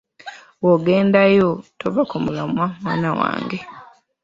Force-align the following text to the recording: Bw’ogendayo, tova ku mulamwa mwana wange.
Bw’ogendayo, 0.59 1.49
tova 1.79 2.01
ku 2.09 2.17
mulamwa 2.25 2.65
mwana 2.83 3.09
wange. 3.19 3.57